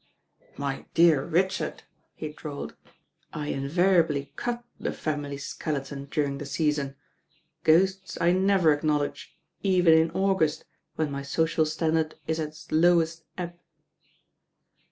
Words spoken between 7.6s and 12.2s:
Ghosts I never acknowledge, even in August, when my social standard